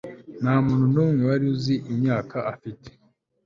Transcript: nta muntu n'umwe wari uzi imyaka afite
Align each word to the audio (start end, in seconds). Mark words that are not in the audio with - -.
nta 0.41 0.55
muntu 0.65 0.85
n'umwe 0.93 1.21
wari 1.29 1.45
uzi 1.53 1.75
imyaka 1.91 2.37
afite 2.53 2.89